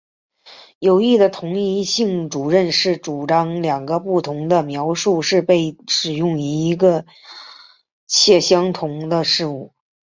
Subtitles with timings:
[0.79, 7.05] 有益的同一性主张是主张两个不同的描述是被使用于一个
[8.07, 9.73] 且相同的事物。